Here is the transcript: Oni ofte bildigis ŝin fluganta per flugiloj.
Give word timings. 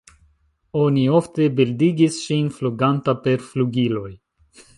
Oni 0.83 1.03
ofte 1.17 1.49
bildigis 1.59 2.17
ŝin 2.25 2.49
fluganta 2.57 3.17
per 3.27 3.45
flugiloj. 3.53 4.11